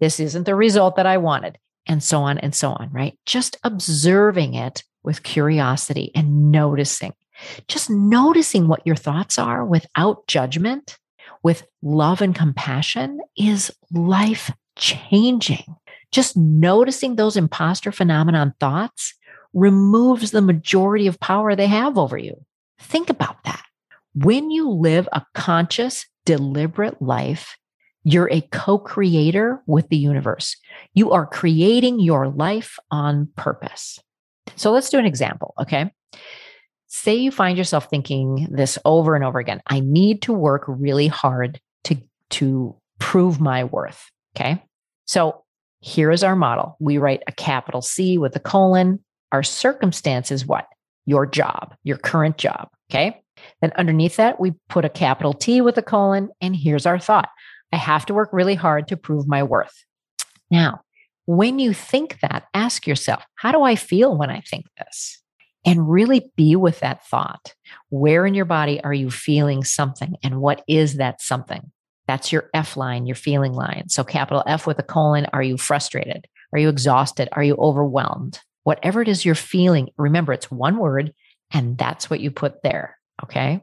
This 0.00 0.20
isn't 0.20 0.44
the 0.44 0.54
result 0.54 0.96
that 0.96 1.06
I 1.06 1.16
wanted, 1.16 1.58
and 1.86 2.02
so 2.02 2.20
on 2.20 2.38
and 2.38 2.54
so 2.54 2.70
on, 2.70 2.90
right? 2.92 3.18
Just 3.24 3.56
observing 3.64 4.54
it 4.54 4.82
with 5.02 5.22
curiosity 5.22 6.10
and 6.14 6.50
noticing. 6.50 7.12
Just 7.68 7.90
noticing 7.90 8.68
what 8.68 8.86
your 8.86 8.96
thoughts 8.96 9.38
are 9.38 9.64
without 9.64 10.26
judgment, 10.26 10.98
with 11.42 11.66
love 11.82 12.20
and 12.20 12.34
compassion 12.34 13.20
is 13.36 13.72
life 13.92 14.50
changing. 14.76 15.76
Just 16.10 16.36
noticing 16.36 17.16
those 17.16 17.36
imposter 17.36 17.92
phenomenon 17.92 18.54
thoughts 18.60 19.14
removes 19.52 20.30
the 20.30 20.42
majority 20.42 21.06
of 21.06 21.20
power 21.20 21.54
they 21.54 21.66
have 21.66 21.98
over 21.98 22.18
you. 22.18 22.44
Think 22.78 23.10
about. 23.10 23.43
When 24.14 24.50
you 24.50 24.70
live 24.70 25.08
a 25.12 25.22
conscious, 25.34 26.06
deliberate 26.24 27.02
life, 27.02 27.56
you're 28.04 28.30
a 28.30 28.42
co 28.52 28.78
creator 28.78 29.62
with 29.66 29.88
the 29.88 29.96
universe. 29.96 30.56
You 30.92 31.10
are 31.12 31.26
creating 31.26 32.00
your 32.00 32.28
life 32.28 32.78
on 32.90 33.28
purpose. 33.36 33.98
So 34.56 34.70
let's 34.70 34.90
do 34.90 34.98
an 34.98 35.06
example, 35.06 35.54
okay? 35.60 35.90
Say 36.86 37.16
you 37.16 37.32
find 37.32 37.58
yourself 37.58 37.90
thinking 37.90 38.46
this 38.50 38.78
over 38.84 39.16
and 39.16 39.24
over 39.24 39.40
again 39.40 39.60
I 39.66 39.80
need 39.80 40.22
to 40.22 40.32
work 40.32 40.64
really 40.68 41.08
hard 41.08 41.60
to, 41.84 41.96
to 42.30 42.76
prove 43.00 43.40
my 43.40 43.64
worth, 43.64 44.10
okay? 44.36 44.62
So 45.06 45.42
here 45.80 46.10
is 46.10 46.22
our 46.22 46.36
model. 46.36 46.76
We 46.78 46.98
write 46.98 47.22
a 47.26 47.32
capital 47.32 47.82
C 47.82 48.16
with 48.16 48.36
a 48.36 48.40
colon. 48.40 49.00
Our 49.32 49.42
circumstance 49.42 50.30
is 50.30 50.46
what? 50.46 50.66
Your 51.04 51.26
job, 51.26 51.74
your 51.82 51.98
current 51.98 52.38
job, 52.38 52.68
okay? 52.90 53.23
Then 53.60 53.72
underneath 53.76 54.16
that, 54.16 54.40
we 54.40 54.54
put 54.68 54.84
a 54.84 54.90
capital 54.90 55.32
T 55.32 55.60
with 55.60 55.78
a 55.78 55.82
colon. 55.82 56.30
And 56.40 56.54
here's 56.54 56.86
our 56.86 56.98
thought 56.98 57.28
I 57.72 57.76
have 57.76 58.06
to 58.06 58.14
work 58.14 58.30
really 58.32 58.54
hard 58.54 58.88
to 58.88 58.96
prove 58.96 59.26
my 59.26 59.42
worth. 59.42 59.84
Now, 60.50 60.80
when 61.26 61.58
you 61.58 61.72
think 61.72 62.20
that, 62.20 62.44
ask 62.52 62.86
yourself, 62.86 63.24
how 63.36 63.52
do 63.52 63.62
I 63.62 63.76
feel 63.76 64.16
when 64.16 64.30
I 64.30 64.40
think 64.40 64.66
this? 64.78 65.20
And 65.64 65.90
really 65.90 66.30
be 66.36 66.56
with 66.56 66.80
that 66.80 67.06
thought. 67.06 67.54
Where 67.88 68.26
in 68.26 68.34
your 68.34 68.44
body 68.44 68.82
are 68.84 68.92
you 68.92 69.10
feeling 69.10 69.64
something? 69.64 70.16
And 70.22 70.40
what 70.40 70.62
is 70.68 70.96
that 70.96 71.22
something? 71.22 71.72
That's 72.06 72.30
your 72.30 72.50
F 72.52 72.76
line, 72.76 73.06
your 73.06 73.16
feeling 73.16 73.54
line. 73.54 73.88
So, 73.88 74.04
capital 74.04 74.42
F 74.46 74.66
with 74.66 74.78
a 74.78 74.82
colon, 74.82 75.26
are 75.32 75.42
you 75.42 75.56
frustrated? 75.56 76.26
Are 76.52 76.58
you 76.58 76.68
exhausted? 76.68 77.30
Are 77.32 77.42
you 77.42 77.56
overwhelmed? 77.56 78.38
Whatever 78.64 79.00
it 79.00 79.08
is 79.08 79.24
you're 79.24 79.34
feeling, 79.34 79.88
remember 79.96 80.32
it's 80.32 80.50
one 80.50 80.76
word 80.76 81.14
and 81.50 81.78
that's 81.78 82.10
what 82.10 82.20
you 82.20 82.30
put 82.30 82.62
there. 82.62 82.98
Okay. 83.22 83.60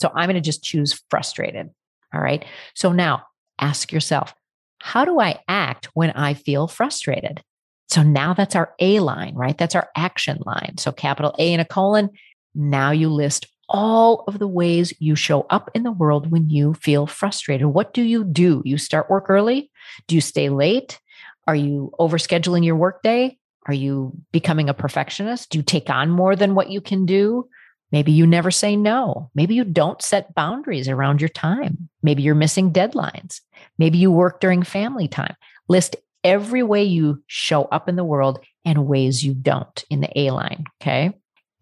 So 0.00 0.10
I'm 0.14 0.26
going 0.26 0.34
to 0.34 0.40
just 0.40 0.62
choose 0.62 1.02
frustrated. 1.10 1.70
All 2.12 2.20
right. 2.20 2.44
So 2.74 2.92
now 2.92 3.22
ask 3.58 3.92
yourself, 3.92 4.34
how 4.80 5.04
do 5.04 5.20
I 5.20 5.40
act 5.48 5.88
when 5.94 6.10
I 6.10 6.34
feel 6.34 6.68
frustrated? 6.68 7.42
So 7.88 8.02
now 8.02 8.34
that's 8.34 8.56
our 8.56 8.74
A 8.80 9.00
line, 9.00 9.34
right? 9.34 9.56
That's 9.56 9.74
our 9.74 9.88
action 9.96 10.38
line. 10.44 10.74
So 10.78 10.92
capital 10.92 11.34
A 11.38 11.52
and 11.52 11.62
a 11.62 11.64
colon. 11.64 12.10
Now 12.54 12.90
you 12.90 13.08
list 13.08 13.46
all 13.68 14.24
of 14.28 14.38
the 14.38 14.48
ways 14.48 14.92
you 14.98 15.16
show 15.16 15.42
up 15.50 15.70
in 15.74 15.82
the 15.82 15.92
world 15.92 16.30
when 16.30 16.48
you 16.48 16.74
feel 16.74 17.06
frustrated. 17.06 17.66
What 17.68 17.94
do 17.94 18.02
you 18.02 18.24
do? 18.24 18.62
You 18.64 18.78
start 18.78 19.10
work 19.10 19.26
early? 19.28 19.70
Do 20.06 20.14
you 20.14 20.20
stay 20.20 20.48
late? 20.48 21.00
Are 21.46 21.56
you 21.56 21.92
overscheduling 21.98 22.64
your 22.64 22.76
workday? 22.76 23.38
Are 23.66 23.74
you 23.74 24.12
becoming 24.32 24.68
a 24.68 24.74
perfectionist? 24.74 25.50
Do 25.50 25.58
you 25.58 25.64
take 25.64 25.90
on 25.90 26.10
more 26.10 26.36
than 26.36 26.54
what 26.54 26.70
you 26.70 26.80
can 26.80 27.06
do? 27.06 27.48
Maybe 27.92 28.12
you 28.12 28.26
never 28.26 28.50
say 28.50 28.76
no. 28.76 29.30
Maybe 29.34 29.54
you 29.54 29.64
don't 29.64 30.02
set 30.02 30.34
boundaries 30.34 30.88
around 30.88 31.20
your 31.20 31.28
time. 31.28 31.88
Maybe 32.02 32.22
you're 32.22 32.34
missing 32.34 32.72
deadlines. 32.72 33.40
Maybe 33.78 33.98
you 33.98 34.10
work 34.10 34.40
during 34.40 34.62
family 34.62 35.08
time. 35.08 35.36
List 35.68 35.96
every 36.24 36.62
way 36.62 36.82
you 36.82 37.22
show 37.26 37.64
up 37.64 37.88
in 37.88 37.96
the 37.96 38.04
world 38.04 38.44
and 38.64 38.86
ways 38.86 39.24
you 39.24 39.34
don't 39.34 39.84
in 39.88 40.00
the 40.00 40.18
A 40.18 40.30
line. 40.32 40.64
Okay. 40.82 41.12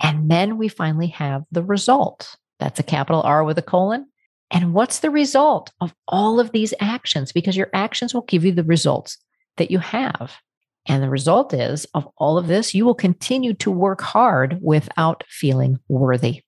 And 0.00 0.30
then 0.30 0.56
we 0.58 0.68
finally 0.68 1.08
have 1.08 1.44
the 1.52 1.62
result. 1.62 2.36
That's 2.58 2.80
a 2.80 2.84
capital 2.84 3.22
R 3.22 3.44
with 3.44 3.58
a 3.58 3.62
colon. 3.62 4.06
And 4.50 4.72
what's 4.72 5.00
the 5.00 5.10
result 5.10 5.70
of 5.80 5.94
all 6.08 6.40
of 6.40 6.52
these 6.52 6.72
actions? 6.80 7.32
Because 7.32 7.56
your 7.56 7.70
actions 7.74 8.14
will 8.14 8.22
give 8.22 8.44
you 8.44 8.52
the 8.52 8.64
results 8.64 9.18
that 9.56 9.70
you 9.70 9.78
have. 9.78 10.36
And 10.86 11.02
the 11.02 11.10
result 11.10 11.54
is 11.54 11.86
of 11.94 12.08
all 12.18 12.36
of 12.36 12.46
this, 12.46 12.74
you 12.74 12.84
will 12.84 12.94
continue 12.94 13.54
to 13.54 13.70
work 13.70 14.00
hard 14.00 14.58
without 14.60 15.24
feeling 15.28 15.78
worthy. 15.88 16.42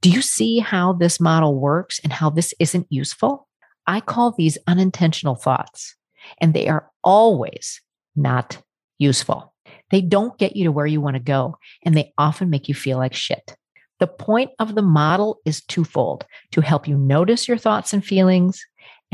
Do 0.00 0.10
you 0.10 0.22
see 0.22 0.60
how 0.60 0.92
this 0.92 1.20
model 1.20 1.58
works 1.58 2.00
and 2.04 2.12
how 2.12 2.30
this 2.30 2.54
isn't 2.60 2.86
useful? 2.90 3.48
I 3.86 4.00
call 4.00 4.32
these 4.32 4.58
unintentional 4.66 5.34
thoughts, 5.34 5.96
and 6.40 6.54
they 6.54 6.68
are 6.68 6.88
always 7.02 7.80
not 8.14 8.62
useful. 8.98 9.52
They 9.90 10.00
don't 10.00 10.38
get 10.38 10.56
you 10.56 10.64
to 10.64 10.72
where 10.72 10.86
you 10.86 11.00
want 11.00 11.16
to 11.16 11.22
go, 11.22 11.58
and 11.84 11.96
they 11.96 12.12
often 12.16 12.50
make 12.50 12.68
you 12.68 12.74
feel 12.74 12.98
like 12.98 13.14
shit. 13.14 13.56
The 14.00 14.06
point 14.06 14.50
of 14.58 14.74
the 14.74 14.82
model 14.82 15.38
is 15.44 15.62
twofold 15.64 16.24
to 16.52 16.60
help 16.60 16.88
you 16.88 16.96
notice 16.96 17.46
your 17.46 17.58
thoughts 17.58 17.92
and 17.92 18.04
feelings 18.04 18.60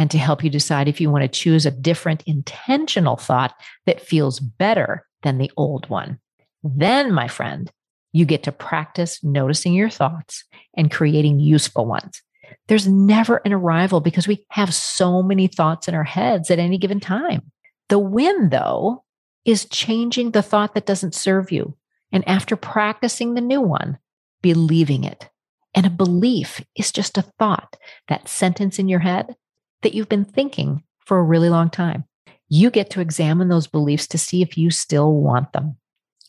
and 0.01 0.11
to 0.11 0.17
help 0.17 0.43
you 0.43 0.49
decide 0.49 0.89
if 0.89 0.99
you 0.99 1.11
want 1.11 1.21
to 1.21 1.29
choose 1.29 1.67
a 1.67 1.71
different 1.71 2.23
intentional 2.25 3.19
thought 3.19 3.53
that 3.85 4.01
feels 4.01 4.41
better 4.41 5.07
than 5.25 5.37
the 5.37 5.53
old 5.59 5.91
one. 5.91 6.19
Then, 6.65 7.13
my 7.13 7.29
friend, 7.29 7.71
you 8.11 8.25
get 8.25 8.45
to 8.45 8.51
practice 8.51 9.23
noticing 9.23 9.75
your 9.75 9.91
thoughts 9.91 10.45
and 10.75 10.91
creating 10.91 11.39
useful 11.39 11.85
ones. 11.85 12.23
There's 12.67 12.89
never 12.89 13.43
an 13.45 13.53
arrival 13.53 14.01
because 14.01 14.27
we 14.27 14.47
have 14.53 14.73
so 14.73 15.23
many 15.23 15.49
thoughts 15.49 15.87
in 15.87 15.95
our 15.95 16.05
heads 16.05 16.51
at 16.51 16.59
any 16.59 16.79
given 16.79 17.01
time. 17.01 17.53
The 17.91 17.99
win, 17.99 18.49
though, 18.49 19.05
is 19.45 19.67
changing 19.67 20.31
the 20.31 20.41
thought 20.41 20.73
that 20.73 20.87
doesn't 20.87 21.15
serve 21.15 21.53
you. 21.53 21.77
And 22.11 22.27
after 22.27 22.57
practicing 22.57 23.35
the 23.35 23.43
new 23.43 23.61
one, 23.61 23.99
believing 24.41 25.05
it. 25.05 25.29
And 25.75 25.85
a 25.85 25.91
belief 25.91 26.65
is 26.75 26.91
just 26.91 27.19
a 27.19 27.23
thought, 27.39 27.77
that 28.09 28.29
sentence 28.29 28.79
in 28.79 28.89
your 28.89 29.01
head 29.01 29.37
that 29.83 29.95
you've 29.95 30.09
been 30.09 30.25
thinking 30.25 30.83
for 31.05 31.19
a 31.19 31.25
really 31.25 31.49
long 31.49 31.71
time. 31.71 32.05
You 32.49 32.71
get 32.71 32.91
to 32.91 33.01
examine 33.01 33.49
those 33.49 33.67
beliefs 33.67 34.07
to 34.09 34.19
see 34.19 34.43
if 34.43 34.59
you 34.59 34.71
still 34.71 35.15
want 35.15 35.53
them. 35.53 35.77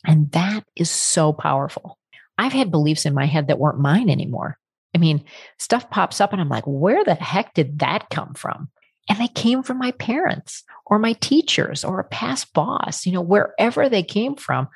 And 0.06 0.32
that 0.32 0.64
is 0.76 0.90
so 0.90 1.34
powerful. 1.34 1.98
I've 2.38 2.54
had 2.54 2.72
beliefs 2.72 3.06
in 3.06 3.14
my 3.14 3.26
head 3.26 3.48
that 3.48 3.60
weren't 3.60 3.80
mine 3.80 4.10
anymore. 4.10 4.58
I 4.96 4.98
mean, 4.98 5.24
stuff 5.58 5.90
pops 5.90 6.20
up 6.20 6.32
and 6.32 6.42
I'm 6.42 6.50
like, 6.50 6.64
where 6.66 7.04
the 7.04 7.16
heck 7.16 7.54
did 7.54 7.80
that 7.80 8.10
come 8.10 8.34
from? 8.34 8.70
And 9.10 9.20
they 9.20 9.28
came 9.28 9.64
from 9.64 9.78
my 9.78 9.92
parents 9.92 10.64
or 10.86 11.00
my 11.00 11.14
teachers 11.14 11.84
or 11.84 12.00
a 12.00 12.06
past 12.06 12.54
boss, 12.54 13.06
you 13.06 13.12
know, 13.12 13.22
wherever 13.22 13.90
they 13.90 14.04
came 14.04 14.36
from, 14.36 14.68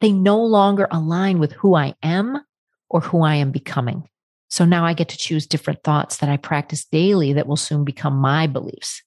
they 0.00 0.12
no 0.12 0.42
longer 0.42 0.88
align 0.90 1.38
with 1.38 1.52
who 1.52 1.74
I 1.74 1.94
am 2.02 2.40
or 2.88 3.00
who 3.00 3.22
I 3.22 3.36
am 3.36 3.50
becoming. 3.50 4.08
So 4.52 4.66
now 4.66 4.84
I 4.84 4.92
get 4.92 5.08
to 5.08 5.16
choose 5.16 5.46
different 5.46 5.82
thoughts 5.82 6.18
that 6.18 6.28
I 6.28 6.36
practice 6.36 6.84
daily 6.84 7.32
that 7.32 7.46
will 7.46 7.56
soon 7.56 7.84
become 7.84 8.14
my 8.14 8.46
beliefs. 8.46 9.02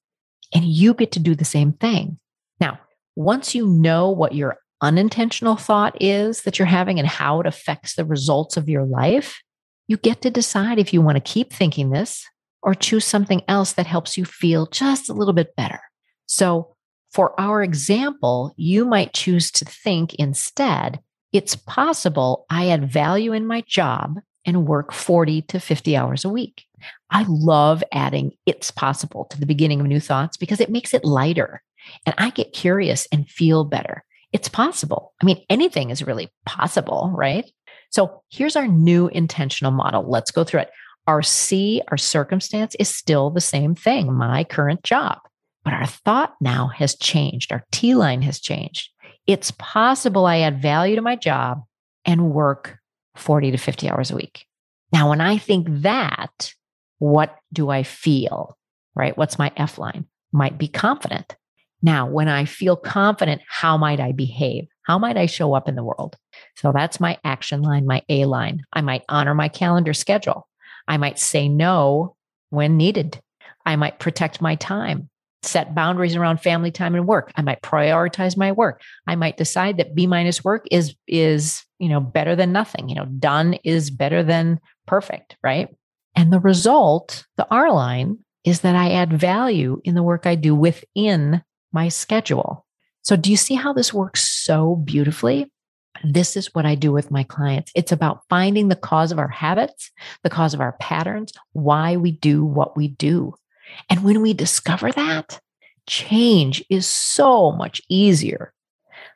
And 0.56 0.66
you 0.66 0.96
get 0.96 1.12
to 1.12 1.20
do 1.20 1.36
the 1.36 1.46
same 1.46 1.72
thing. 1.74 2.18
Now, 2.60 2.80
once 3.16 3.54
you 3.54 3.68
know 3.68 4.10
what 4.10 4.34
your 4.34 4.58
unintentional 4.82 5.56
thought 5.56 6.02
is 6.02 6.42
that 6.42 6.58
you're 6.58 6.66
having 6.66 6.98
and 6.98 7.08
how 7.08 7.42
it 7.42 7.46
affects 7.46 7.94
the 7.94 8.06
results 8.06 8.58
of 8.58 8.68
your 8.68 8.86
life, 8.86 9.40
you 9.88 9.98
get 9.98 10.24
to 10.24 10.32
decide 10.32 10.80
if 10.80 10.92
you 10.92 11.04
want 11.04 11.18
to 11.18 11.32
keep 11.34 11.54
thinking 11.54 11.92
this 11.92 12.26
or 12.64 12.74
choose 12.74 13.06
something 13.06 13.44
else 13.48 13.74
that 13.74 13.86
helps 13.86 14.18
you 14.18 14.26
feel 14.26 14.66
just 14.66 15.12
a 15.12 15.14
little 15.14 15.32
bit 15.32 15.56
better. 15.56 15.80
So, 16.26 16.76
for 17.12 17.40
our 17.40 17.62
example, 17.62 18.56
you 18.58 18.84
might 18.84 19.14
choose 19.14 19.52
to 19.52 19.66
think 19.66 20.16
instead, 20.16 21.02
it's 21.32 21.56
possible 21.56 22.48
I 22.50 22.70
add 22.70 22.92
value 22.92 23.32
in 23.32 23.46
my 23.46 23.62
job 23.62 24.16
and 24.46 24.68
work 24.68 24.92
40 24.92 25.44
to 25.44 25.60
50 25.60 25.98
hours 25.98 26.26
a 26.26 26.30
week. 26.30 26.66
I 27.10 27.26
love 27.28 27.84
adding 27.92 28.34
it's 28.46 28.72
possible 28.72 29.26
to 29.32 29.40
the 29.40 29.46
beginning 29.46 29.82
of 29.82 29.88
new 29.88 30.00
thoughts 30.00 30.38
because 30.38 30.60
it 30.60 30.70
makes 30.70 30.94
it 30.94 31.04
lighter 31.04 31.62
and 32.06 32.16
I 32.18 32.30
get 32.30 32.54
curious 32.54 33.08
and 33.12 33.30
feel 33.30 33.64
better. 33.64 34.04
It's 34.34 34.50
possible. 34.50 35.14
I 35.22 35.26
mean, 35.26 35.44
anything 35.50 35.90
is 35.90 36.06
really 36.06 36.30
possible, 36.46 37.12
right? 37.16 37.50
So 37.90 38.24
here's 38.30 38.56
our 38.56 38.68
new 38.68 39.08
intentional 39.08 39.72
model. 39.72 40.10
Let's 40.10 40.32
go 40.32 40.44
through 40.44 40.62
it. 40.62 40.70
Our 41.08 41.22
C, 41.22 41.82
our 41.90 41.98
circumstance 41.98 42.76
is 42.76 42.90
still 42.94 43.30
the 43.30 43.42
same 43.42 43.76
thing, 43.76 44.14
my 44.14 44.44
current 44.44 44.84
job. 44.84 45.20
But 45.64 45.74
our 45.74 45.86
thought 45.86 46.36
now 46.42 46.68
has 46.68 46.96
changed. 46.96 47.52
Our 47.52 47.64
T 47.72 47.96
line 47.96 48.22
has 48.24 48.40
changed. 48.40 48.90
It's 49.28 49.52
possible 49.52 50.26
I 50.26 50.40
add 50.40 50.62
value 50.62 50.96
to 50.96 51.02
my 51.02 51.16
job 51.16 51.64
and 52.06 52.32
work 52.32 52.78
40 53.16 53.52
to 53.52 53.58
50 53.58 53.90
hours 53.90 54.12
a 54.12 54.16
week. 54.16 54.46
Now, 54.92 55.10
when 55.10 55.22
I 55.22 55.38
think 55.38 55.68
that, 55.70 56.54
what 57.00 57.36
do 57.52 57.70
I 57.70 57.84
feel? 57.84 58.58
Right? 58.96 59.18
What's 59.18 59.40
my 59.40 59.52
F 59.58 59.78
line? 59.78 60.06
Might 60.32 60.58
be 60.58 60.68
confident. 60.68 61.36
Now, 61.82 62.08
when 62.08 62.28
I 62.28 62.46
feel 62.46 62.76
confident, 62.76 63.42
how 63.48 63.78
might 63.78 64.00
I 64.00 64.12
behave? 64.12 64.68
How 64.84 64.98
might 64.98 65.18
I 65.18 65.26
show 65.26 65.54
up 65.54 65.68
in 65.68 65.76
the 65.76 65.84
world? 65.84 66.16
So 66.56 66.72
that's 66.72 67.00
my 67.00 67.18
action 67.24 67.62
line, 67.62 67.86
my 67.86 68.02
A 68.10 68.26
line. 68.26 68.64
I 68.74 68.82
might 68.82 69.04
honor 69.10 69.34
my 69.34 69.50
calendar 69.50 69.94
schedule. 69.94 70.48
I 70.88 70.98
might 70.98 71.20
say 71.20 71.50
no 71.50 72.16
when 72.50 72.78
needed. 72.78 73.20
I 73.66 73.76
might 73.76 74.00
protect 74.00 74.42
my 74.42 74.56
time, 74.56 75.10
set 75.46 75.76
boundaries 75.76 76.16
around 76.16 76.42
family 76.42 76.72
time 76.72 76.96
and 76.96 77.08
work. 77.08 77.32
I 77.36 77.42
might 77.42 77.62
prioritize 77.62 78.38
my 78.38 78.52
work. 78.52 78.82
I 79.08 79.16
might 79.16 79.38
decide 79.38 79.78
that 79.78 79.96
B 79.96 80.08
minus 80.08 80.44
work 80.44 80.66
is 80.72 80.96
is, 81.08 81.64
you 81.80 81.90
know, 81.90 82.00
better 82.00 82.36
than 82.36 82.52
nothing. 82.52 82.90
You 82.90 82.96
know, 82.96 83.06
done 83.06 83.56
is 83.64 83.90
better 83.90 84.24
than 84.24 84.60
perfect, 84.86 85.38
right? 85.44 85.70
And 86.16 86.32
the 86.32 86.40
result, 86.40 87.26
the 87.38 87.48
R 87.52 87.72
line, 87.72 88.20
is 88.44 88.62
that 88.62 88.76
I 88.76 88.92
add 88.92 89.14
value 89.14 89.82
in 89.84 89.96
the 89.96 90.04
work 90.04 90.26
I 90.26 90.36
do 90.36 90.56
within 90.56 91.44
my 91.74 91.90
schedule. 91.90 92.66
So, 93.04 93.16
do 93.16 93.30
you 93.30 93.38
see 93.38 93.56
how 93.56 93.74
this 93.74 93.94
works 93.94 94.24
so 94.24 94.76
beautifully? 94.78 95.52
This 96.04 96.36
is 96.36 96.54
what 96.54 96.66
I 96.66 96.76
do 96.76 96.92
with 96.92 97.12
my 97.12 97.24
clients. 97.24 97.72
It's 97.76 97.92
about 97.92 98.22
finding 98.30 98.68
the 98.68 98.76
cause 98.76 99.12
of 99.12 99.20
our 99.20 99.28
habits, 99.28 99.92
the 100.24 100.30
cause 100.30 100.54
of 100.54 100.62
our 100.62 100.74
patterns, 100.80 101.32
why 101.54 101.98
we 101.98 102.12
do 102.12 102.44
what 102.44 102.76
we 102.76 102.90
do. 102.90 103.34
And 103.90 104.04
when 104.04 104.22
we 104.22 104.34
discover 104.34 104.92
that, 104.92 105.40
change 105.88 106.64
is 106.70 106.88
so 106.88 107.52
much 107.52 107.82
easier. 107.90 108.54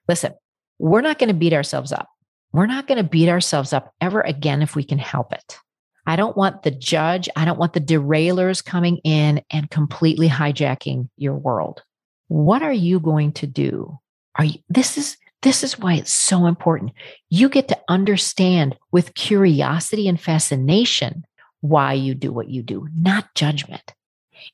Listen, 0.08 0.34
we're 0.78 1.02
not 1.02 1.20
going 1.20 1.30
to 1.30 1.34
beat 1.34 1.54
ourselves 1.54 1.92
up. 1.92 2.10
We're 2.52 2.66
not 2.66 2.88
going 2.88 2.98
to 2.98 3.10
beat 3.10 3.30
ourselves 3.30 3.74
up 3.74 3.94
ever 4.02 4.22
again 4.22 4.62
if 4.62 4.76
we 4.76 4.84
can 4.84 4.98
help 4.98 5.34
it. 5.34 5.58
I 6.06 6.16
don't 6.16 6.38
want 6.38 6.64
the 6.64 6.72
judge, 6.72 7.30
I 7.36 7.46
don't 7.46 7.60
want 7.60 7.74
the 7.74 7.82
derailers 7.82 8.66
coming 8.66 8.98
in 9.04 9.44
and 9.52 9.70
completely 9.70 10.28
hijacking 10.28 11.10
your 11.18 11.36
world. 11.36 11.84
What 12.30 12.64
are 12.64 12.74
you 12.74 13.00
going 13.00 13.34
to 13.34 13.48
do? 13.48 14.00
Are 14.36 14.46
you, 14.46 14.60
this 14.70 14.98
is 14.98 15.18
this 15.42 15.64
is 15.64 15.80
why 15.80 15.94
it's 15.94 16.12
so 16.12 16.48
important. 16.48 16.92
You 17.30 17.48
get 17.48 17.68
to 17.70 17.80
understand 17.88 18.76
with 18.92 19.14
curiosity 19.14 20.08
and 20.08 20.20
fascination 20.20 21.26
why 21.62 21.94
you 21.94 22.14
do 22.14 22.34
what 22.34 22.50
you 22.50 22.62
do, 22.62 22.88
not 22.98 23.34
judgment. 23.36 23.94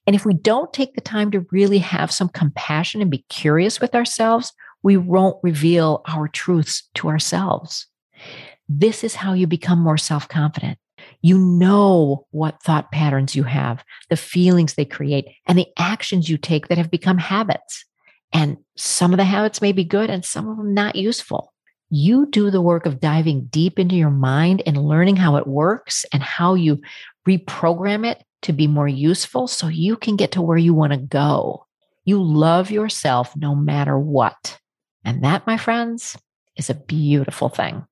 And 0.06 0.16
if 0.16 0.26
we 0.26 0.34
don't 0.34 0.74
take 0.74 0.94
the 0.94 1.02
time 1.02 1.32
to 1.32 1.46
really 1.52 1.80
have 1.80 2.12
some 2.12 2.30
compassion 2.30 3.02
and 3.02 3.12
be 3.12 3.26
curious 3.30 3.80
with 3.80 3.96
ourselves, 3.96 4.54
we 4.84 4.98
won't 4.98 5.38
reveal 5.44 6.02
our 6.08 6.28
truths 6.28 6.88
to 6.96 7.10
ourselves. 7.10 7.88
This 8.70 9.04
is 9.04 9.16
how 9.16 9.34
you 9.34 9.48
become 9.48 9.80
more 9.80 9.98
self 9.98 10.28
confident. 10.28 10.78
You 11.22 11.38
know 11.38 12.28
what 12.32 12.62
thought 12.64 12.92
patterns 12.92 13.36
you 13.36 13.44
have, 13.44 13.84
the 14.10 14.18
feelings 14.18 14.74
they 14.74 14.86
create, 14.86 15.26
and 15.48 15.58
the 15.58 15.68
actions 15.78 16.30
you 16.30 16.38
take 16.38 16.68
that 16.68 16.78
have 16.78 16.92
become 16.92 17.18
habits. 17.18 17.86
And 18.34 18.58
some 18.76 19.14
of 19.14 19.18
the 19.18 19.24
habits 19.24 19.62
may 19.62 19.72
be 19.72 19.84
good 19.84 20.10
and 20.10 20.26
some 20.26 20.48
of 20.48 20.58
them 20.58 20.74
not 20.74 20.96
useful. 20.96 21.54
You 21.90 22.28
do 22.28 22.50
the 22.50 22.62
work 22.62 22.86
of 22.86 23.00
diving 23.00 23.46
deep 23.46 23.80
into 23.80 23.96
your 23.96 24.10
mind 24.10 24.64
and 24.66 24.88
learning 24.88 25.16
how 25.16 25.36
it 25.36 25.48
works 25.48 26.06
and 26.12 26.22
how 26.22 26.56
you 26.56 26.82
reprogram 27.28 28.06
it 28.06 28.24
to 28.44 28.54
be 28.54 28.68
more 28.68 28.88
useful 28.88 29.48
so 29.48 29.68
you 29.68 29.98
can 29.98 30.16
get 30.16 30.32
to 30.34 30.42
where 30.42 30.58
you 30.58 30.74
want 30.74 30.94
to 30.94 30.98
go. 30.98 31.66
You 32.04 32.22
love 32.22 32.70
yourself 32.70 33.36
no 33.36 33.56
matter 33.56 33.98
what. 33.98 34.60
And 35.04 35.24
that, 35.24 35.48
my 35.48 35.58
friends, 35.58 36.18
is 36.56 36.70
a 36.70 36.76
beautiful 36.76 37.50
thing. 37.50 37.86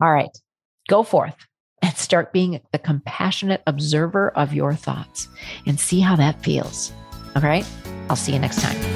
All 0.00 0.12
right, 0.12 0.30
go 0.88 1.02
forth 1.02 1.36
and 1.82 1.96
start 1.96 2.32
being 2.32 2.60
the 2.72 2.78
compassionate 2.78 3.62
observer 3.66 4.30
of 4.30 4.54
your 4.54 4.74
thoughts 4.74 5.28
and 5.66 5.78
see 5.78 6.00
how 6.00 6.16
that 6.16 6.42
feels. 6.42 6.92
All 7.34 7.42
right, 7.42 7.66
I'll 8.08 8.16
see 8.16 8.32
you 8.32 8.38
next 8.38 8.60
time. 8.60 8.95